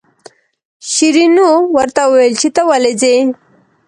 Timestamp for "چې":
2.41-2.47